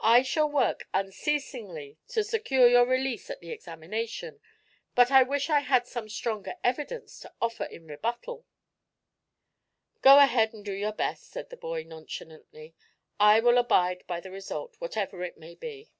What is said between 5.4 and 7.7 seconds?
I had some stronger evidence to offer